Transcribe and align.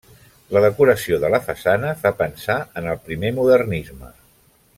La 0.55 0.61
decoració 0.63 1.19
de 1.23 1.29
la 1.35 1.41
façana 1.49 1.93
fa 2.05 2.13
pensar 2.23 2.57
en 2.83 2.91
el 2.95 3.01
primer 3.11 3.35
modernisme. 3.41 4.13